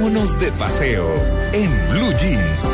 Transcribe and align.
Vámonos 0.00 0.40
de 0.40 0.50
paseo 0.52 1.06
en 1.52 1.70
Blue 1.90 2.14
Jeans. 2.18 2.64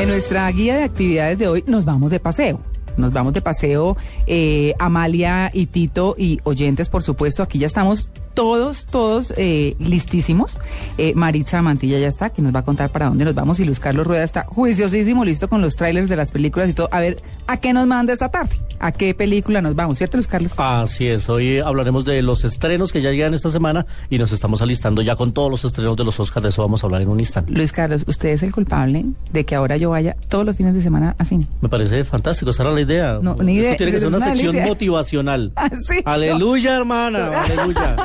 En 0.00 0.08
nuestra 0.08 0.50
guía 0.50 0.76
de 0.76 0.84
actividades 0.84 1.38
de 1.38 1.46
hoy 1.46 1.64
nos 1.66 1.84
vamos 1.84 2.10
de 2.10 2.20
paseo. 2.20 2.58
Nos 2.96 3.12
vamos 3.12 3.32
de 3.32 3.40
paseo, 3.40 3.96
eh, 4.26 4.74
Amalia 4.78 5.50
y 5.52 5.66
Tito 5.66 6.14
y 6.18 6.40
oyentes, 6.44 6.88
por 6.88 7.02
supuesto. 7.02 7.42
Aquí 7.42 7.58
ya 7.58 7.66
estamos 7.66 8.10
todos, 8.34 8.86
todos 8.86 9.32
eh, 9.36 9.76
listísimos. 9.78 10.58
Eh, 10.98 11.14
Maritza 11.14 11.62
Mantilla 11.62 11.98
ya 11.98 12.08
está, 12.08 12.30
que 12.30 12.42
nos 12.42 12.54
va 12.54 12.60
a 12.60 12.64
contar 12.64 12.90
para 12.90 13.06
dónde 13.06 13.24
nos 13.24 13.34
vamos. 13.34 13.60
Y 13.60 13.64
Luis 13.64 13.80
Carlos 13.80 14.06
Rueda 14.06 14.24
está 14.24 14.44
juiciosísimo, 14.44 15.24
listo 15.24 15.48
con 15.48 15.62
los 15.62 15.76
trailers 15.76 16.08
de 16.08 16.16
las 16.16 16.32
películas 16.32 16.70
y 16.70 16.74
todo. 16.74 16.88
A 16.90 17.00
ver, 17.00 17.22
¿a 17.46 17.56
qué 17.58 17.72
nos 17.72 17.86
manda 17.86 18.12
esta 18.12 18.28
tarde? 18.28 18.58
¿A 18.80 18.92
qué 18.92 19.14
película 19.14 19.62
nos 19.62 19.74
vamos? 19.74 19.98
¿Cierto, 19.98 20.16
Luis 20.16 20.26
Carlos? 20.26 20.52
Así 20.56 21.06
es, 21.06 21.28
hoy 21.28 21.58
hablaremos 21.58 22.04
de 22.04 22.20
los 22.22 22.44
estrenos 22.44 22.92
que 22.92 23.00
ya 23.00 23.10
llegan 23.10 23.32
esta 23.32 23.48
semana 23.48 23.86
y 24.10 24.18
nos 24.18 24.32
estamos 24.32 24.60
alistando 24.60 25.00
ya 25.00 25.16
con 25.16 25.32
todos 25.32 25.50
los 25.50 25.64
estrenos 25.64 25.96
de 25.96 26.04
los 26.04 26.18
Oscars. 26.20 26.42
De 26.42 26.48
eso 26.50 26.62
vamos 26.62 26.82
a 26.82 26.86
hablar 26.86 27.02
en 27.02 27.08
un 27.08 27.20
instante. 27.20 27.52
Luis 27.52 27.72
Carlos, 27.72 28.04
usted 28.06 28.30
es 28.30 28.42
el 28.42 28.52
culpable 28.52 29.06
de 29.32 29.44
que 29.44 29.54
ahora 29.54 29.76
yo 29.76 29.90
vaya 29.90 30.16
todos 30.28 30.44
los 30.44 30.56
fines 30.56 30.74
de 30.74 30.82
semana 30.82 31.14
a 31.18 31.24
cine. 31.24 31.46
Me 31.60 31.68
parece 31.68 32.04
fantástico, 32.04 32.50
esa 32.50 32.64
era 32.64 32.72
la 32.72 32.80
idea. 32.84 33.18
No, 33.22 33.34
ni 33.36 33.54
idea. 33.56 33.72
Esto 33.72 33.78
tiene 33.78 33.92
que 33.92 33.98
ser 33.98 34.08
una 34.08 34.16
una 34.18 34.26
sección 34.26 34.56
motivacional. 34.64 35.52
Ah, 35.56 35.70
sí, 35.70 36.00
no. 36.04 36.12
Aleluya, 36.12 36.76
hermana, 36.76 37.42
aleluya. 37.42 37.96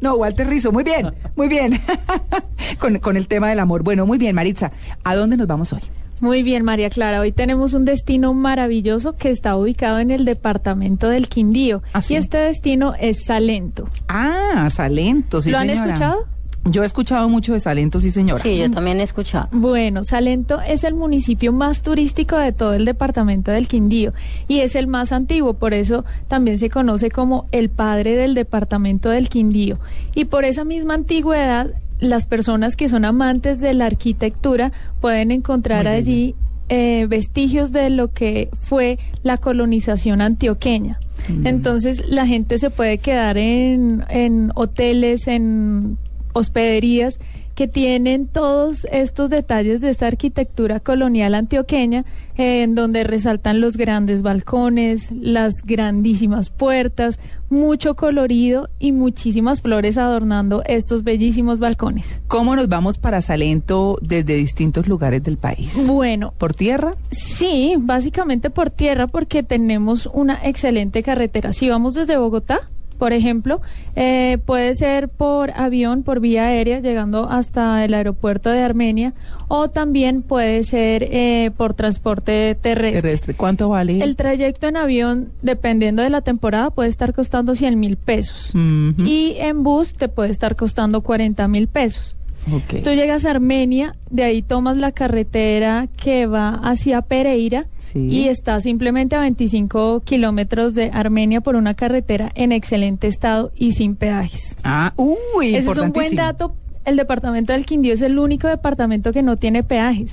No, 0.00 0.14
Walter 0.16 0.46
Rizzo, 0.48 0.72
muy 0.72 0.84
bien, 0.84 1.12
muy 1.36 1.48
bien. 1.48 1.80
con, 2.78 2.98
con 2.98 3.16
el 3.16 3.28
tema 3.28 3.48
del 3.48 3.60
amor. 3.60 3.82
Bueno, 3.82 4.06
muy 4.06 4.18
bien, 4.18 4.34
Maritza. 4.34 4.72
¿A 5.04 5.14
dónde 5.16 5.36
nos 5.36 5.46
vamos 5.46 5.72
hoy? 5.72 5.80
Muy 6.20 6.42
bien, 6.42 6.64
María 6.64 6.88
Clara. 6.88 7.20
Hoy 7.20 7.30
tenemos 7.32 7.74
un 7.74 7.84
destino 7.84 8.32
maravilloso 8.32 9.14
que 9.16 9.28
está 9.30 9.54
ubicado 9.56 9.98
en 9.98 10.10
el 10.10 10.24
departamento 10.24 11.08
del 11.10 11.28
Quindío. 11.28 11.82
¿Ah, 11.92 12.00
sí? 12.00 12.14
Y 12.14 12.16
este 12.16 12.38
destino 12.38 12.94
es 12.98 13.24
Salento. 13.24 13.86
Ah, 14.08 14.68
Salento, 14.72 15.42
sí, 15.42 15.50
¿Lo 15.50 15.58
han 15.58 15.68
señora. 15.68 15.86
escuchado? 15.86 16.26
Yo 16.70 16.82
he 16.82 16.86
escuchado 16.86 17.28
mucho 17.28 17.52
de 17.52 17.60
Salento, 17.60 18.00
sí, 18.00 18.10
señora. 18.10 18.40
Sí, 18.40 18.58
yo 18.58 18.70
también 18.70 19.00
he 19.00 19.02
escuchado. 19.02 19.48
Bueno, 19.52 20.04
Salento 20.04 20.60
es 20.60 20.84
el 20.84 20.94
municipio 20.94 21.52
más 21.52 21.82
turístico 21.82 22.36
de 22.36 22.52
todo 22.52 22.74
el 22.74 22.84
departamento 22.84 23.50
del 23.50 23.68
Quindío 23.68 24.12
y 24.48 24.60
es 24.60 24.74
el 24.74 24.86
más 24.86 25.12
antiguo, 25.12 25.54
por 25.54 25.74
eso 25.74 26.04
también 26.28 26.58
se 26.58 26.70
conoce 26.70 27.10
como 27.10 27.46
el 27.52 27.68
padre 27.68 28.16
del 28.16 28.34
departamento 28.34 29.10
del 29.10 29.28
Quindío. 29.28 29.78
Y 30.14 30.26
por 30.26 30.44
esa 30.44 30.64
misma 30.64 30.94
antigüedad, 30.94 31.70
las 32.00 32.26
personas 32.26 32.76
que 32.76 32.88
son 32.88 33.04
amantes 33.04 33.60
de 33.60 33.74
la 33.74 33.86
arquitectura 33.86 34.72
pueden 35.00 35.30
encontrar 35.30 35.86
allí 35.86 36.34
eh, 36.68 37.06
vestigios 37.08 37.70
de 37.72 37.90
lo 37.90 38.12
que 38.12 38.50
fue 38.60 38.98
la 39.22 39.38
colonización 39.38 40.20
antioqueña. 40.20 40.98
Entonces 41.44 42.08
la 42.08 42.26
gente 42.26 42.58
se 42.58 42.70
puede 42.70 42.98
quedar 42.98 43.38
en, 43.38 44.04
en 44.08 44.52
hoteles, 44.54 45.26
en 45.28 45.96
hospederías 46.36 47.18
que 47.54 47.66
tienen 47.66 48.26
todos 48.26 48.86
estos 48.92 49.30
detalles 49.30 49.80
de 49.80 49.88
esta 49.88 50.06
arquitectura 50.06 50.78
colonial 50.78 51.34
antioqueña, 51.34 52.04
eh, 52.36 52.62
en 52.62 52.74
donde 52.74 53.02
resaltan 53.02 53.62
los 53.62 53.78
grandes 53.78 54.20
balcones, 54.20 55.10
las 55.10 55.62
grandísimas 55.64 56.50
puertas, 56.50 57.18
mucho 57.48 57.96
colorido 57.96 58.68
y 58.78 58.92
muchísimas 58.92 59.62
flores 59.62 59.96
adornando 59.96 60.62
estos 60.66 61.02
bellísimos 61.02 61.58
balcones. 61.58 62.20
¿Cómo 62.28 62.54
nos 62.56 62.68
vamos 62.68 62.98
para 62.98 63.22
Salento 63.22 63.96
desde 64.02 64.34
distintos 64.34 64.86
lugares 64.86 65.22
del 65.22 65.38
país? 65.38 65.86
Bueno, 65.86 66.34
¿Por 66.36 66.52
tierra? 66.54 66.96
Sí, 67.10 67.76
básicamente 67.78 68.50
por 68.50 68.68
tierra 68.68 69.06
porque 69.06 69.42
tenemos 69.42 70.06
una 70.12 70.38
excelente 70.44 71.02
carretera. 71.02 71.54
Si 71.54 71.70
vamos 71.70 71.94
desde 71.94 72.18
Bogotá, 72.18 72.68
por 72.98 73.12
ejemplo, 73.12 73.60
eh, 73.94 74.38
puede 74.44 74.74
ser 74.74 75.08
por 75.08 75.50
avión, 75.50 76.02
por 76.02 76.20
vía 76.20 76.46
aérea, 76.46 76.80
llegando 76.80 77.28
hasta 77.28 77.84
el 77.84 77.94
aeropuerto 77.94 78.50
de 78.50 78.62
Armenia, 78.62 79.14
o 79.48 79.68
también 79.68 80.22
puede 80.22 80.64
ser 80.64 81.04
eh, 81.04 81.50
por 81.56 81.74
transporte 81.74 82.56
terrestre. 82.60 83.02
Terrestre. 83.02 83.34
¿Cuánto 83.34 83.68
vale? 83.68 83.98
El 84.02 84.16
trayecto 84.16 84.66
en 84.66 84.76
avión, 84.76 85.30
dependiendo 85.42 86.02
de 86.02 86.10
la 86.10 86.22
temporada, 86.22 86.70
puede 86.70 86.88
estar 86.88 87.12
costando 87.12 87.54
100 87.54 87.78
mil 87.78 87.96
pesos. 87.96 88.52
Y 88.54 89.36
en 89.38 89.62
bus 89.62 89.94
te 89.94 90.08
puede 90.08 90.30
estar 90.30 90.56
costando 90.56 91.02
40 91.02 91.46
mil 91.48 91.68
pesos. 91.68 92.16
Ok. 92.52 92.82
Tú 92.84 92.90
llegas 92.90 93.24
a 93.24 93.30
Armenia, 93.30 93.96
de 94.10 94.22
ahí 94.24 94.42
tomas 94.42 94.76
la 94.76 94.92
carretera 94.92 95.88
que 95.96 96.26
va 96.26 96.50
hacia 96.62 97.02
Pereira 97.02 97.66
Sí. 97.80 98.08
y 98.10 98.28
está 98.28 98.60
simplemente 98.60 99.16
a 99.16 99.20
25 99.20 100.00
kilómetros 100.00 100.74
de 100.74 100.90
Armenia 100.92 101.40
por 101.40 101.56
una 101.56 101.74
carretera 101.74 102.30
en 102.34 102.52
excelente 102.52 103.06
estado 103.06 103.52
y 103.56 103.72
sin 103.72 103.96
peajes. 103.96 104.56
Ah, 104.64 104.92
uy, 104.96 105.54
Ese 105.56 105.70
es 105.70 105.78
un 105.78 105.92
buen 105.92 106.14
dato. 106.16 106.54
El 106.84 106.96
departamento 106.96 107.52
del 107.52 107.66
Quindío 107.66 107.94
es 107.94 108.02
el 108.02 108.18
único 108.18 108.46
departamento 108.46 109.12
que 109.12 109.22
no 109.22 109.36
tiene 109.36 109.64
peajes. 109.64 110.12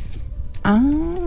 Ah. 0.64 0.82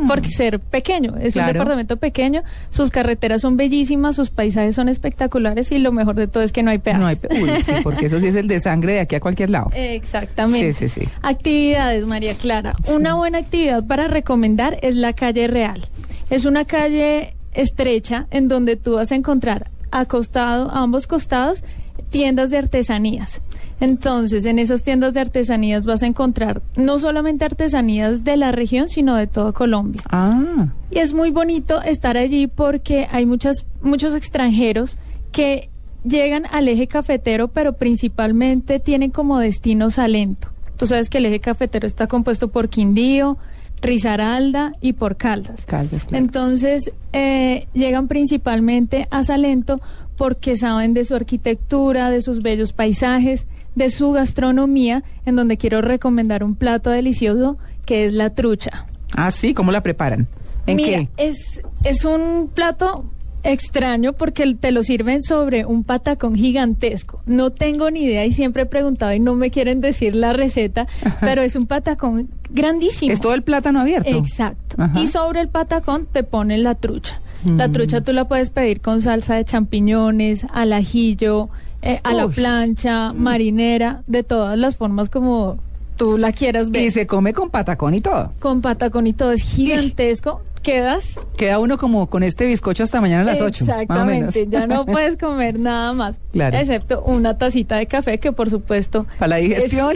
Porque 0.08 0.28
ser 0.28 0.60
pequeño, 0.60 1.14
es 1.20 1.32
Claro. 1.34 1.48
un 1.48 1.52
departamento 1.54 1.96
pequeño, 1.98 2.42
sus 2.70 2.90
carreteras 2.90 3.42
son 3.42 3.56
bellísimas, 3.56 4.16
sus 4.16 4.30
paisajes 4.30 4.74
son 4.74 4.88
espectaculares 4.88 5.70
y 5.72 5.78
lo 5.78 5.92
mejor 5.92 6.14
de 6.14 6.26
todo 6.26 6.42
es 6.42 6.52
que 6.52 6.62
no 6.62 6.70
hay 6.70 6.78
peajes. 6.78 7.00
No 7.00 7.06
hay, 7.06 7.18
uy, 7.42 7.60
sí, 7.62 7.72
porque 7.82 8.06
eso 8.06 8.18
sí 8.20 8.28
es 8.28 8.36
el 8.36 8.48
de 8.48 8.60
sangre 8.60 8.94
de 8.94 9.00
aquí 9.00 9.14
a 9.14 9.20
cualquier 9.20 9.50
lado. 9.50 9.70
Exactamente. 9.74 10.72
Sí, 10.72 10.88
sí, 10.88 11.00
sí. 11.02 11.08
Actividades, 11.22 12.06
María 12.06 12.34
Clara. 12.34 12.74
Una 12.88 13.14
buena 13.14 13.38
actividad 13.38 13.84
para 13.86 14.08
recomendar 14.08 14.78
es 14.82 14.94
la 14.96 15.12
calle 15.12 15.48
Real. 15.48 15.84
Es 16.30 16.44
una 16.44 16.64
calle 16.64 17.34
estrecha 17.52 18.26
en 18.30 18.48
donde 18.48 18.76
tú 18.76 18.94
vas 18.94 19.12
a 19.12 19.14
encontrar 19.14 19.70
acostado, 19.90 20.70
a 20.70 20.80
ambos 20.82 21.06
costados, 21.06 21.62
tiendas 22.10 22.50
de 22.50 22.58
artesanías. 22.58 23.40
Entonces, 23.80 24.46
en 24.46 24.58
esas 24.58 24.82
tiendas 24.82 25.12
de 25.12 25.20
artesanías 25.20 25.84
vas 25.84 26.02
a 26.02 26.06
encontrar 26.06 26.62
no 26.76 26.98
solamente 26.98 27.44
artesanías 27.44 28.24
de 28.24 28.36
la 28.36 28.52
región, 28.52 28.88
sino 28.88 29.14
de 29.16 29.26
toda 29.26 29.52
Colombia. 29.52 30.00
Ah, 30.10 30.68
Y 30.90 30.98
es 30.98 31.12
muy 31.12 31.30
bonito 31.30 31.82
estar 31.82 32.16
allí 32.16 32.46
porque 32.46 33.06
hay 33.10 33.26
muchas, 33.26 33.66
muchos 33.82 34.14
extranjeros 34.14 34.96
que 35.30 35.68
llegan 36.04 36.44
al 36.50 36.68
eje 36.68 36.86
cafetero, 36.86 37.48
pero 37.48 37.74
principalmente 37.74 38.80
tienen 38.80 39.10
como 39.10 39.38
destino 39.38 39.90
Salento. 39.90 40.48
Tú 40.76 40.86
sabes 40.86 41.10
que 41.10 41.18
el 41.18 41.26
eje 41.26 41.40
cafetero 41.40 41.86
está 41.86 42.06
compuesto 42.06 42.48
por 42.48 42.68
Quindío, 42.68 43.38
Risaralda 43.82 44.72
y 44.80 44.94
por 44.94 45.16
Caldas. 45.16 45.64
Caldas, 45.66 46.04
claro. 46.04 46.24
Entonces, 46.24 46.92
eh, 47.12 47.66
llegan 47.72 48.08
principalmente 48.08 49.06
a 49.10 49.22
Salento 49.24 49.80
porque 50.16 50.56
saben 50.56 50.94
de 50.94 51.04
su 51.04 51.14
arquitectura, 51.14 52.10
de 52.10 52.22
sus 52.22 52.42
bellos 52.42 52.72
paisajes, 52.72 53.46
de 53.74 53.90
su 53.90 54.12
gastronomía, 54.12 55.04
en 55.26 55.36
donde 55.36 55.58
quiero 55.58 55.82
recomendar 55.82 56.42
un 56.42 56.54
plato 56.54 56.90
delicioso 56.90 57.58
que 57.84 58.06
es 58.06 58.12
la 58.12 58.30
trucha. 58.30 58.86
ah, 59.16 59.30
sí, 59.30 59.52
¿cómo 59.54 59.70
la 59.72 59.82
preparan? 59.82 60.26
¿En 60.66 60.76
Mira, 60.76 61.04
qué? 61.04 61.08
Es, 61.18 61.60
es 61.84 62.04
un 62.04 62.50
plato 62.52 63.04
extraño 63.52 64.12
porque 64.12 64.54
te 64.54 64.72
lo 64.72 64.82
sirven 64.82 65.22
sobre 65.22 65.64
un 65.64 65.84
patacón 65.84 66.34
gigantesco. 66.34 67.20
No 67.26 67.50
tengo 67.50 67.90
ni 67.90 68.04
idea 68.04 68.24
y 68.24 68.32
siempre 68.32 68.62
he 68.62 68.66
preguntado 68.66 69.12
y 69.14 69.20
no 69.20 69.34
me 69.34 69.50
quieren 69.50 69.80
decir 69.80 70.14
la 70.14 70.32
receta, 70.32 70.86
pero 71.20 71.42
es 71.42 71.56
un 71.56 71.66
patacón 71.66 72.28
grandísimo. 72.50 73.12
Es 73.12 73.20
todo 73.20 73.34
el 73.34 73.42
plátano 73.42 73.80
abierto. 73.80 74.10
Exacto. 74.10 74.76
Ajá. 74.78 74.98
Y 75.00 75.06
sobre 75.06 75.40
el 75.40 75.48
patacón 75.48 76.06
te 76.10 76.22
ponen 76.22 76.62
la 76.62 76.74
trucha. 76.74 77.20
La 77.44 77.68
Mm. 77.68 77.72
trucha 77.72 78.00
tú 78.00 78.12
la 78.12 78.26
puedes 78.26 78.50
pedir 78.50 78.80
con 78.80 79.00
salsa 79.00 79.34
de 79.36 79.44
champiñones, 79.44 80.46
al 80.52 80.72
ajillo, 80.72 81.48
eh, 81.82 82.00
a 82.02 82.12
la 82.14 82.26
plancha, 82.28 83.12
marinera, 83.12 84.02
de 84.06 84.22
todas 84.24 84.58
las 84.58 84.76
formas 84.76 85.08
como 85.08 85.58
tú 85.96 86.18
la 86.18 86.32
quieras 86.32 86.70
ver. 86.70 86.82
Y 86.84 86.90
se 86.90 87.06
come 87.06 87.32
con 87.32 87.50
patacón 87.50 87.94
y 87.94 88.00
todo. 88.00 88.32
Con 88.40 88.60
patacón 88.62 89.06
y 89.06 89.12
todo 89.12 89.32
es 89.32 89.42
gigantesco. 89.42 90.42
Quedas 90.66 91.20
Queda 91.36 91.60
uno 91.60 91.78
como 91.78 92.08
con 92.08 92.24
este 92.24 92.44
bizcocho 92.44 92.82
hasta 92.82 93.00
mañana 93.00 93.22
a 93.22 93.24
las 93.24 93.40
8. 93.40 93.62
Exactamente, 93.62 94.48
ya 94.50 94.66
no 94.66 94.84
puedes 94.86 95.16
comer 95.16 95.60
nada 95.60 95.92
más, 95.92 96.18
Claro. 96.32 96.58
excepto 96.58 97.04
una 97.04 97.38
tacita 97.38 97.76
de 97.76 97.86
café 97.86 98.18
que 98.18 98.32
por 98.32 98.50
supuesto 98.50 99.06
Para 99.16 99.28
la 99.28 99.36
digestión. 99.36 99.94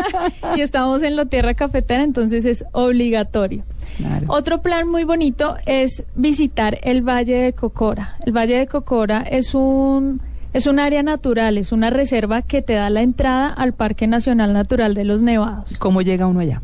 y 0.56 0.62
estamos 0.62 1.02
en 1.02 1.16
la 1.16 1.26
tierra 1.26 1.52
cafetera, 1.52 2.02
entonces 2.02 2.46
es 2.46 2.64
obligatorio. 2.72 3.64
Claro. 3.98 4.24
Otro 4.28 4.62
plan 4.62 4.88
muy 4.88 5.04
bonito 5.04 5.56
es 5.66 6.04
visitar 6.14 6.78
el 6.82 7.02
Valle 7.06 7.36
de 7.36 7.52
Cocora. 7.52 8.16
El 8.24 8.34
Valle 8.34 8.58
de 8.58 8.66
Cocora 8.66 9.20
es 9.20 9.54
un 9.54 10.22
es 10.54 10.66
un 10.66 10.78
área 10.78 11.02
natural, 11.02 11.58
es 11.58 11.70
una 11.72 11.90
reserva 11.90 12.40
que 12.40 12.62
te 12.62 12.72
da 12.72 12.88
la 12.88 13.02
entrada 13.02 13.50
al 13.50 13.74
Parque 13.74 14.06
Nacional 14.06 14.54
Natural 14.54 14.94
de 14.94 15.04
los 15.04 15.20
Nevados 15.20 15.76
¿Cómo 15.76 16.00
llega 16.00 16.26
uno 16.26 16.40
allá? 16.40 16.62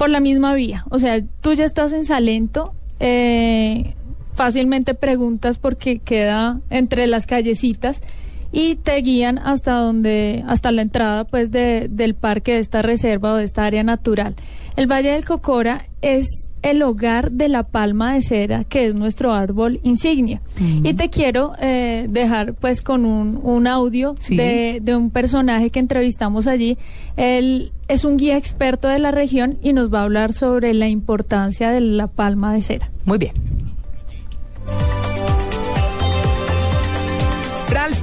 Por 0.00 0.08
la 0.08 0.20
misma 0.20 0.54
vía. 0.54 0.86
O 0.88 0.98
sea, 0.98 1.20
tú 1.42 1.52
ya 1.52 1.66
estás 1.66 1.92
en 1.92 2.06
Salento, 2.06 2.72
eh, 3.00 3.96
fácilmente 4.34 4.94
preguntas 4.94 5.58
porque 5.58 5.98
queda 5.98 6.58
entre 6.70 7.06
las 7.06 7.26
callecitas 7.26 8.00
y 8.52 8.76
te 8.76 8.96
guían 8.96 9.38
hasta 9.38 9.72
donde, 9.74 10.42
hasta 10.46 10.72
la 10.72 10.82
entrada 10.82 11.24
pues 11.24 11.50
de, 11.50 11.88
del 11.90 12.14
parque 12.14 12.54
de 12.54 12.58
esta 12.60 12.82
reserva 12.82 13.32
o 13.34 13.36
de 13.36 13.44
esta 13.44 13.64
área 13.64 13.82
natural. 13.82 14.34
El 14.76 14.86
Valle 14.90 15.10
del 15.12 15.24
Cocora 15.24 15.86
es 16.02 16.26
el 16.62 16.82
hogar 16.82 17.30
de 17.32 17.48
la 17.48 17.62
palma 17.62 18.12
de 18.14 18.20
cera, 18.22 18.64
que 18.64 18.86
es 18.86 18.94
nuestro 18.94 19.32
árbol 19.32 19.80
insignia. 19.82 20.42
Y 20.82 20.92
te 20.94 21.08
quiero 21.08 21.52
eh, 21.60 22.06
dejar 22.10 22.52
pues 22.54 22.82
con 22.82 23.06
un, 23.06 23.40
un 23.42 23.66
audio 23.66 24.14
Sí. 24.20 24.36
de, 24.36 24.80
de 24.82 24.94
un 24.94 25.10
personaje 25.10 25.70
que 25.70 25.78
entrevistamos 25.80 26.46
allí. 26.46 26.76
Él 27.16 27.72
es 27.88 28.04
un 28.04 28.16
guía 28.18 28.36
experto 28.36 28.88
de 28.88 28.98
la 28.98 29.10
región 29.10 29.58
y 29.62 29.72
nos 29.72 29.92
va 29.92 30.00
a 30.00 30.04
hablar 30.04 30.34
sobre 30.34 30.74
la 30.74 30.88
importancia 30.88 31.70
de 31.70 31.80
la 31.80 32.08
palma 32.08 32.52
de 32.52 32.60
cera. 32.62 32.90
Muy 33.06 33.16
bien. 33.18 33.32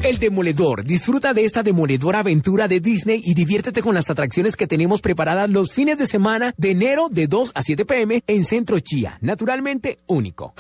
El 0.04 0.20
Demoledor. 0.20 0.84
Disfruta 0.84 1.34
de 1.34 1.44
esta 1.44 1.64
demoledora 1.64 2.20
aventura 2.20 2.68
de 2.68 2.80
Disney 2.80 3.22
y 3.24 3.34
diviértete 3.34 3.82
con 3.82 3.96
las 3.96 4.10
atracciones 4.10 4.56
que 4.56 4.68
tenemos 4.68 5.02
preparadas 5.02 5.50
los 5.50 5.72
fines 5.72 5.98
de 5.98 6.08
semana 6.08 6.54
de 6.58 6.72
enero 6.72 7.08
de 7.10 7.28
2 7.28 7.52
a 7.56 7.62
7 7.62 7.86
pm 7.86 8.24
en 8.28 8.46
Centro 8.46 8.80
Chía. 8.80 9.18
Naturalmente 9.22 9.98
único. 10.08 10.54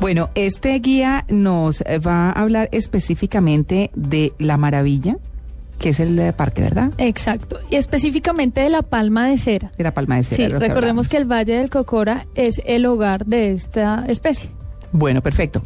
Bueno, 0.00 0.30
este 0.34 0.78
guía 0.78 1.24
nos 1.28 1.80
va 1.82 2.30
a 2.30 2.32
hablar 2.32 2.68
específicamente 2.72 3.90
de 3.94 4.32
La 4.38 4.56
Maravilla, 4.56 5.16
que 5.80 5.88
es 5.90 6.00
el 6.00 6.32
parque, 6.34 6.62
¿verdad? 6.62 6.92
Exacto. 6.98 7.58
Y 7.70 7.76
específicamente 7.76 8.60
de 8.60 8.70
la 8.70 8.82
palma 8.82 9.28
de 9.28 9.38
cera. 9.38 9.72
De 9.76 9.84
la 9.84 9.94
Palma 9.94 10.16
de 10.16 10.22
Cera. 10.24 10.36
Sí, 10.36 10.52
recordemos 10.52 10.76
hablamos. 10.76 11.08
que 11.08 11.16
el 11.16 11.24
Valle 11.24 11.56
del 11.56 11.70
Cocora 11.70 12.26
es 12.34 12.60
el 12.64 12.86
hogar 12.86 13.26
de 13.26 13.52
esta 13.52 14.04
especie. 14.06 14.50
Bueno, 14.92 15.22
perfecto. 15.22 15.62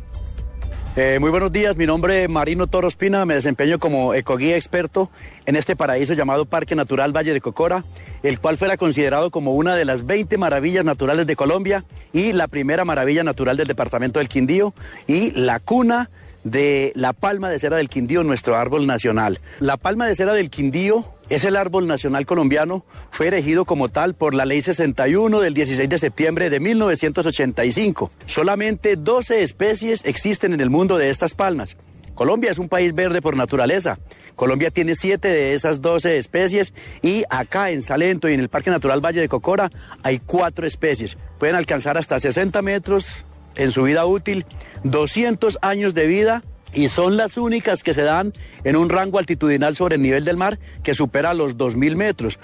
Eh, 0.95 1.17
muy 1.21 1.31
buenos 1.31 1.51
días, 1.51 1.75
mi 1.75 1.87
nombre 1.87 2.25
es 2.25 2.29
Marino 2.29 2.67
Toro 2.67 2.87
Espina, 2.87 3.25
me 3.25 3.33
desempeño 3.33 3.79
como 3.79 4.13
ecoguía 4.13 4.57
experto 4.57 5.09
en 5.47 5.57
este 5.57 5.75
paraíso 5.75 6.13
llamado 6.13 6.45
Parque 6.45 6.75
Natural 6.75 7.17
Valle 7.17 7.33
de 7.33 7.41
Cocora, 7.41 7.83
el 8.23 8.39
cual 8.39 8.59
fuera 8.59 8.77
considerado 8.77 9.31
como 9.31 9.55
una 9.55 9.75
de 9.75 9.87
las 9.87 10.05
20 10.05 10.37
maravillas 10.37 10.85
naturales 10.85 11.27
de 11.27 11.35
Colombia 11.35 11.87
y 12.13 12.35
la 12.35 12.47
primera 12.47 12.85
maravilla 12.85 13.25
natural 13.25 13.57
del 13.57 13.69
departamento 13.69 14.19
del 14.19 14.29
Quindío 14.29 14.75
y 15.07 15.31
la 15.31 15.61
cuna 15.61 16.11
de 16.44 16.93
la 16.94 17.12
palma 17.12 17.50
de 17.50 17.59
cera 17.59 17.77
del 17.77 17.89
Quindío, 17.89 18.25
nuestro 18.25 18.56
árbol 18.56 18.87
nacional. 18.87 19.41
La 19.61 19.77
palma 19.77 20.06
de 20.06 20.15
cera 20.15 20.33
del 20.33 20.50
Quindío 20.50 21.12
es 21.29 21.44
el 21.44 21.56
árbol 21.56 21.87
nacional 21.87 22.27
colombiano, 22.27 22.85
fue 23.11 23.29
erigido 23.29 23.65
como 23.65 23.89
tal 23.89 24.15
por 24.15 24.35
la 24.35 24.44
ley 24.44 24.61
61 24.61 25.41
del 25.41 25.55
16 25.55 25.89
de 25.89 25.99
septiembre 25.99 26.50
de 26.50 26.61
1985. 26.61 28.11
Solamente 28.27 28.97
12 28.97 29.43
especies 29.43 30.03
existen 30.05 30.53
en 30.53 30.61
el 30.61 30.71
mundo 30.71 30.99
de 30.99 31.11
estas 31.11 31.35
palmas. 31.35 31.77
Colombia 32.15 32.50
es 32.50 32.59
un 32.59 32.69
país 32.69 32.94
verde 32.94 33.23
por 33.23 33.37
naturaleza. 33.37 33.99
Colombia 34.37 34.71
tiene 34.71 34.94
siete 34.94 35.29
de 35.29 35.55
esas 35.55 35.81
12 35.81 36.19
especies 36.19 36.75
y 37.00 37.25
acá 37.31 37.71
en 37.71 37.83
Salento 37.83 38.29
y 38.29 38.35
en 38.35 38.41
el 38.41 38.49
Parque 38.49 38.71
Natural 38.71 39.05
Valle 39.05 39.21
de 39.21 39.29
Cocora 39.29 39.71
hay 40.03 40.19
cuatro 40.19 40.67
especies. 40.67 41.17
Pueden 41.39 41.56
alcanzar 41.56 41.97
hasta 41.97 42.19
60 42.19 42.61
metros 42.62 43.25
en 43.55 43.71
su 43.71 43.83
vida 43.85 44.05
útil, 44.07 44.45
200 44.85 45.59
años 45.63 45.95
de 45.95 46.07
vida 46.07 46.43
y 46.75 46.89
son 46.89 47.17
las 47.17 47.37
únicas 47.37 47.83
que 47.83 47.95
se 47.95 48.03
dan 48.03 48.33
en 48.65 48.77
un 48.77 48.89
rango 48.89 49.19
altitudinal 49.19 49.77
sobre 49.77 49.97
el 49.97 50.03
nivel 50.03 50.25
del 50.25 50.37
mar 50.37 50.59
que 50.83 50.95
supera 50.95 51.35
los 51.35 51.57
2.000 51.57 51.97
metros. 51.97 52.39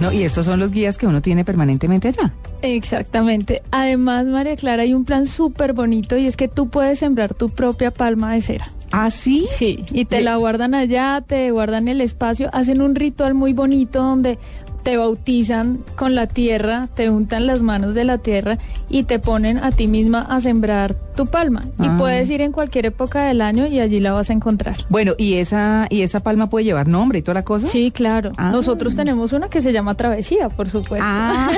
No, 0.00 0.10
y 0.12 0.22
estos 0.22 0.46
son 0.46 0.58
los 0.58 0.70
guías 0.70 0.96
que 0.96 1.06
uno 1.06 1.20
tiene 1.20 1.44
permanentemente 1.44 2.08
allá. 2.08 2.32
Exactamente. 2.62 3.62
Además, 3.70 4.24
María 4.26 4.56
Clara, 4.56 4.82
hay 4.82 4.94
un 4.94 5.04
plan 5.04 5.26
súper 5.26 5.74
bonito 5.74 6.16
y 6.16 6.26
es 6.26 6.36
que 6.36 6.48
tú 6.48 6.68
puedes 6.68 6.98
sembrar 7.00 7.34
tu 7.34 7.50
propia 7.50 7.90
palma 7.90 8.32
de 8.32 8.40
cera. 8.40 8.72
¿Ah, 8.92 9.10
sí? 9.10 9.46
Sí, 9.48 9.84
y 9.92 10.06
te 10.06 10.20
la 10.20 10.36
guardan 10.36 10.74
allá, 10.74 11.22
te 11.24 11.50
guardan 11.52 11.86
el 11.86 12.00
espacio, 12.00 12.50
hacen 12.52 12.82
un 12.82 12.96
ritual 12.96 13.34
muy 13.34 13.52
bonito 13.52 14.02
donde 14.02 14.38
te 14.82 14.96
bautizan 14.96 15.84
con 15.96 16.14
la 16.14 16.26
tierra, 16.26 16.88
te 16.94 17.10
untan 17.10 17.46
las 17.46 17.62
manos 17.62 17.94
de 17.94 18.04
la 18.04 18.18
tierra 18.18 18.58
y 18.88 19.04
te 19.04 19.18
ponen 19.18 19.58
a 19.58 19.72
ti 19.72 19.86
misma 19.86 20.22
a 20.22 20.40
sembrar 20.40 20.94
tu 21.16 21.26
palma. 21.26 21.64
Ah. 21.78 21.86
Y 21.86 21.98
puedes 21.98 22.30
ir 22.30 22.40
en 22.40 22.52
cualquier 22.52 22.86
época 22.86 23.24
del 23.24 23.40
año 23.40 23.66
y 23.66 23.80
allí 23.80 24.00
la 24.00 24.12
vas 24.12 24.30
a 24.30 24.32
encontrar. 24.32 24.84
Bueno, 24.88 25.14
¿y 25.18 25.34
esa, 25.34 25.86
¿y 25.90 26.02
esa 26.02 26.20
palma 26.20 26.48
puede 26.48 26.64
llevar 26.64 26.88
nombre 26.88 27.18
y 27.18 27.22
toda 27.22 27.34
la 27.34 27.44
cosa? 27.44 27.66
Sí, 27.66 27.90
claro. 27.90 28.32
Ah. 28.36 28.50
Nosotros 28.50 28.96
tenemos 28.96 29.32
una 29.32 29.48
que 29.48 29.60
se 29.60 29.72
llama 29.72 29.94
Travesía, 29.94 30.48
por 30.48 30.68
supuesto. 30.68 31.06
Ah, 31.06 31.50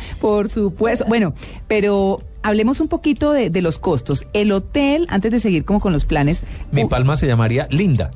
por 0.20 0.48
supuesto. 0.48 1.04
Bueno, 1.06 1.34
pero 1.66 2.20
hablemos 2.42 2.80
un 2.80 2.88
poquito 2.88 3.32
de, 3.32 3.50
de 3.50 3.62
los 3.62 3.78
costos. 3.78 4.26
El 4.32 4.52
hotel, 4.52 5.06
antes 5.10 5.30
de 5.30 5.40
seguir 5.40 5.64
como 5.64 5.80
con 5.80 5.92
los 5.92 6.04
planes, 6.04 6.42
Mi 6.72 6.84
uh, 6.84 6.88
palma 6.88 7.16
se 7.16 7.26
llamaría 7.26 7.68
Linda. 7.70 8.10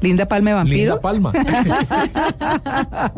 Linda 0.00 0.26
Palma 0.26 0.50
de 0.50 0.54
Vampiro. 0.54 0.76
Linda 0.78 1.00
Palma. 1.00 1.32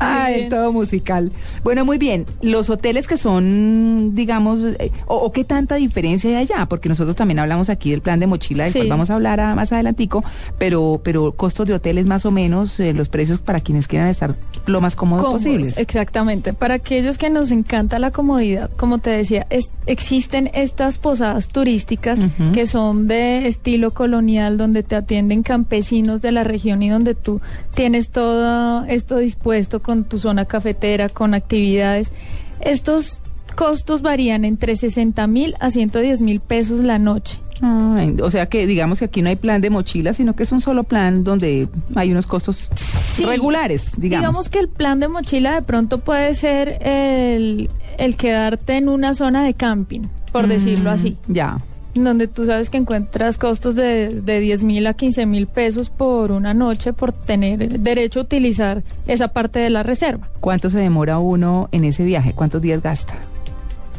Ah, 0.00 0.30
el 0.30 0.48
todo 0.48 0.72
musical. 0.72 1.32
Bueno, 1.62 1.84
muy 1.84 1.98
bien. 1.98 2.26
Los 2.42 2.70
hoteles 2.70 3.06
que 3.08 3.16
son, 3.16 4.14
digamos, 4.14 4.60
eh, 4.78 4.90
o, 5.06 5.16
o 5.16 5.32
qué 5.32 5.44
tanta 5.44 5.74
diferencia 5.76 6.30
hay 6.30 6.36
allá, 6.36 6.66
porque 6.66 6.88
nosotros 6.88 7.16
también 7.16 7.38
hablamos 7.38 7.68
aquí 7.68 7.90
del 7.90 8.00
plan 8.00 8.20
de 8.20 8.26
mochila, 8.26 8.64
del 8.64 8.72
Sí. 8.72 8.78
cual 8.80 8.88
vamos 8.90 9.10
a 9.10 9.14
hablar 9.14 9.40
a- 9.40 9.54
más 9.54 9.72
adelantico, 9.72 10.24
pero, 10.58 11.00
pero 11.02 11.32
costos 11.32 11.66
de 11.66 11.74
hoteles 11.74 12.06
más 12.06 12.24
o 12.26 12.30
menos, 12.30 12.78
eh, 12.80 12.92
los 12.92 13.08
precios 13.08 13.40
para 13.40 13.60
quienes 13.60 13.88
quieran 13.88 14.08
estar 14.08 14.34
lo 14.66 14.80
más 14.80 14.94
cómodos 14.96 15.24
Cómodos, 15.24 15.42
posibles. 15.42 15.78
Exactamente. 15.78 16.52
Para 16.52 16.74
aquellos 16.74 17.18
que 17.18 17.30
nos 17.30 17.50
encanta 17.50 17.98
la 17.98 18.10
comodidad, 18.10 18.70
como 18.76 18.98
te 18.98 19.10
decía, 19.10 19.46
es- 19.50 19.70
existen 19.86 20.50
estas 20.54 20.98
posadas 20.98 21.48
turísticas 21.48 22.18
que 22.52 22.66
son 22.66 23.08
de 23.08 23.46
estilo 23.48 23.92
colonial, 23.92 24.56
donde 24.58 24.82
te 24.82 24.96
atienden 24.96 25.42
campesinos 25.42 26.20
de 26.22 26.27
la 26.32 26.44
región 26.44 26.82
y 26.82 26.88
donde 26.88 27.14
tú 27.14 27.40
tienes 27.74 28.10
todo 28.10 28.84
esto 28.84 29.18
dispuesto 29.18 29.80
con 29.82 30.04
tu 30.04 30.18
zona 30.18 30.44
cafetera, 30.44 31.08
con 31.08 31.34
actividades. 31.34 32.12
Estos 32.60 33.20
costos 33.54 34.02
varían 34.02 34.44
entre 34.44 34.76
60 34.76 35.26
mil 35.26 35.54
a 35.60 35.70
110 35.70 36.20
mil 36.22 36.40
pesos 36.40 36.80
la 36.80 36.98
noche. 36.98 37.40
Ay, 37.60 38.14
o 38.22 38.30
sea 38.30 38.46
que 38.46 38.68
digamos 38.68 39.00
que 39.00 39.06
aquí 39.06 39.20
no 39.20 39.30
hay 39.30 39.34
plan 39.36 39.60
de 39.60 39.68
mochila, 39.68 40.12
sino 40.12 40.34
que 40.36 40.44
es 40.44 40.52
un 40.52 40.60
solo 40.60 40.84
plan 40.84 41.24
donde 41.24 41.68
hay 41.96 42.12
unos 42.12 42.28
costos 42.28 42.68
Sí. 42.76 43.24
regulares, 43.24 43.90
digamos. 43.96 44.48
que 44.48 44.60
el 44.60 44.68
plan 44.68 45.00
de 45.00 45.08
mochila 45.08 45.54
de 45.54 45.62
pronto 45.62 45.98
puede 45.98 46.34
ser 46.34 46.78
el, 46.80 47.68
el 47.98 48.16
quedarte 48.16 48.76
en 48.76 48.88
una 48.88 49.14
zona 49.16 49.42
de 49.42 49.54
camping, 49.54 50.02
por 50.30 50.46
Mm, 50.46 50.50
decirlo 50.50 50.90
así, 50.92 51.16
Ya. 51.26 51.58
Donde 52.04 52.28
tú 52.28 52.46
sabes 52.46 52.70
que 52.70 52.78
encuentras 52.78 53.38
costos 53.38 53.74
de, 53.74 54.20
de 54.20 54.40
10 54.40 54.64
mil 54.64 54.86
a 54.86 54.94
15 54.94 55.26
mil 55.26 55.46
pesos 55.46 55.90
por 55.90 56.32
una 56.32 56.54
noche 56.54 56.92
por 56.92 57.12
tener 57.12 57.80
derecho 57.80 58.20
a 58.20 58.22
utilizar 58.22 58.82
esa 59.06 59.28
parte 59.28 59.58
de 59.58 59.70
la 59.70 59.82
reserva. 59.82 60.28
¿Cuánto 60.40 60.70
se 60.70 60.78
demora 60.78 61.18
uno 61.18 61.68
en 61.72 61.84
ese 61.84 62.04
viaje? 62.04 62.32
¿Cuántos 62.32 62.62
días 62.62 62.82
gasta? 62.82 63.14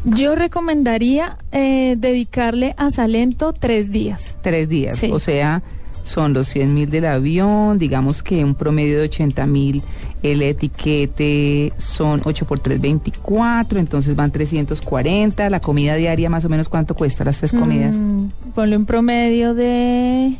Yo 0.05 0.35
recomendaría 0.35 1.37
eh, 1.51 1.95
dedicarle 1.97 2.73
a 2.77 2.89
Salento 2.89 3.53
tres 3.53 3.91
días. 3.91 4.37
Tres 4.41 4.69
días. 4.69 4.97
Sí. 4.97 5.11
O 5.11 5.19
sea, 5.19 5.61
son 6.03 6.33
los 6.33 6.47
100 6.47 6.73
mil 6.73 6.89
del 6.89 7.05
avión, 7.05 7.77
digamos 7.77 8.23
que 8.23 8.43
un 8.43 8.55
promedio 8.55 8.97
de 8.99 9.03
80 9.05 9.45
mil. 9.45 9.81
El 10.23 10.41
etiquete 10.41 11.71
son 11.77 12.21
8 12.25 12.45
por 12.45 12.59
3, 12.59 12.81
24, 12.81 13.79
entonces 13.79 14.15
van 14.15 14.31
340. 14.31 15.49
La 15.49 15.59
comida 15.59 15.95
diaria, 15.95 16.29
más 16.29 16.43
o 16.45 16.49
menos, 16.49 16.67
¿cuánto 16.69 16.95
cuesta 16.95 17.23
las 17.23 17.37
tres 17.37 17.53
comidas? 17.53 17.95
Mm, 17.95 18.27
ponle 18.53 18.75
un 18.77 18.85
promedio 18.85 19.53
de 19.53 20.33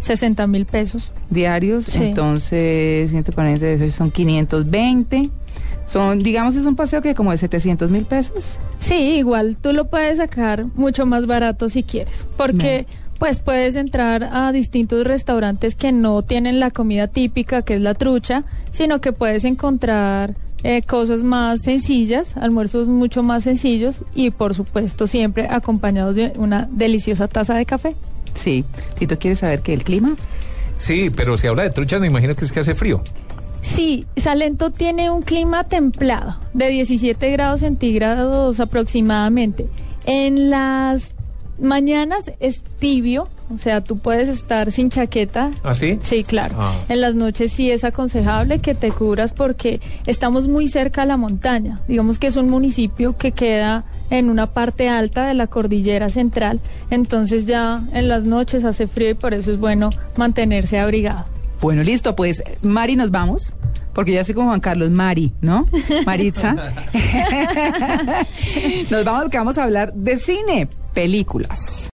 60 0.00 0.46
mil 0.46 0.64
pesos. 0.66 1.12
diarios, 1.28 1.86
Sí. 1.86 2.02
entonces 2.04 3.10
140 3.10 3.64
de 3.66 3.74
esos 3.74 3.94
son 3.94 4.10
520. 4.10 5.30
Son, 5.86 6.22
digamos, 6.22 6.54
es 6.54 6.66
un 6.66 6.76
paseo 6.76 7.02
que 7.02 7.16
como 7.16 7.32
de 7.32 7.38
700 7.38 7.90
mil 7.90 8.04
pesos. 8.04 8.58
Sí, 8.78 8.94
igual 9.16 9.56
tú 9.60 9.72
lo 9.72 9.88
puedes 9.88 10.18
sacar 10.18 10.66
mucho 10.76 11.04
más 11.04 11.26
barato 11.26 11.68
si 11.68 11.82
quieres, 11.82 12.26
porque 12.36 12.86
pues 13.20 13.38
puedes 13.38 13.76
entrar 13.76 14.24
a 14.24 14.50
distintos 14.50 15.06
restaurantes 15.06 15.74
que 15.74 15.92
no 15.92 16.22
tienen 16.22 16.58
la 16.58 16.70
comida 16.70 17.06
típica, 17.06 17.60
que 17.60 17.74
es 17.74 17.82
la 17.82 17.92
trucha, 17.92 18.44
sino 18.70 19.02
que 19.02 19.12
puedes 19.12 19.44
encontrar 19.44 20.34
eh, 20.64 20.80
cosas 20.80 21.22
más 21.22 21.60
sencillas, 21.60 22.34
almuerzos 22.38 22.88
mucho 22.88 23.22
más 23.22 23.44
sencillos 23.44 24.00
y 24.14 24.30
por 24.30 24.54
supuesto 24.54 25.06
siempre 25.06 25.48
acompañados 25.50 26.14
de 26.16 26.32
una 26.36 26.66
deliciosa 26.72 27.28
taza 27.28 27.54
de 27.56 27.66
café. 27.66 27.94
Sí. 28.32 28.64
Tito 28.98 29.18
quiere 29.18 29.36
saber 29.36 29.60
que 29.60 29.74
el 29.74 29.84
clima. 29.84 30.16
Sí, 30.78 31.10
pero 31.14 31.36
si 31.36 31.46
habla 31.46 31.64
de 31.64 31.70
truchas, 31.70 32.00
me 32.00 32.06
imagino 32.06 32.34
que 32.34 32.46
es 32.46 32.50
que 32.50 32.60
hace 32.60 32.74
frío. 32.74 33.02
Sí, 33.60 34.06
Salento 34.16 34.70
tiene 34.70 35.10
un 35.10 35.20
clima 35.20 35.64
templado, 35.64 36.38
de 36.54 36.68
17 36.68 37.30
grados 37.32 37.60
centígrados 37.60 38.60
aproximadamente. 38.60 39.66
En 40.06 40.48
las 40.48 41.14
mañanas 41.58 42.32
es 42.40 42.62
tibio, 42.80 43.28
O 43.52 43.58
sea, 43.58 43.80
tú 43.80 43.98
puedes 43.98 44.28
estar 44.28 44.70
sin 44.70 44.90
chaqueta. 44.90 45.50
¿Ah, 45.62 45.74
sí? 45.74 45.98
Sí, 46.02 46.24
claro. 46.24 46.54
Ah. 46.58 46.74
En 46.88 47.00
las 47.00 47.14
noches 47.14 47.52
sí 47.52 47.70
es 47.70 47.84
aconsejable 47.84 48.60
que 48.60 48.74
te 48.74 48.90
cubras 48.90 49.32
porque 49.32 49.80
estamos 50.06 50.48
muy 50.48 50.68
cerca 50.68 51.02
a 51.02 51.06
la 51.06 51.16
montaña. 51.16 51.80
Digamos 51.88 52.18
que 52.18 52.28
es 52.28 52.36
un 52.36 52.48
municipio 52.48 53.16
que 53.16 53.32
queda 53.32 53.84
en 54.08 54.30
una 54.30 54.46
parte 54.52 54.88
alta 54.88 55.26
de 55.26 55.34
la 55.34 55.46
cordillera 55.48 56.10
central. 56.10 56.60
Entonces 56.90 57.46
ya 57.46 57.82
en 57.92 58.08
las 58.08 58.24
noches 58.24 58.64
hace 58.64 58.86
frío 58.86 59.10
y 59.10 59.14
por 59.14 59.34
eso 59.34 59.50
es 59.50 59.58
bueno 59.58 59.90
mantenerse 60.16 60.78
abrigado. 60.78 61.26
Bueno, 61.60 61.82
listo, 61.82 62.16
pues 62.16 62.42
Mari, 62.62 62.96
nos 62.96 63.10
vamos. 63.10 63.52
Porque 63.92 64.12
yo 64.12 64.22
soy 64.24 64.34
como 64.34 64.48
Juan 64.48 64.60
Carlos 64.60 64.90
Mari, 64.90 65.32
¿no? 65.40 65.66
Maritza. 66.06 66.54
nos 68.90 69.04
vamos, 69.04 69.28
que 69.28 69.38
vamos 69.38 69.58
a 69.58 69.64
hablar 69.64 69.92
de 69.92 70.16
cine, 70.16 70.68
películas. 70.94 71.88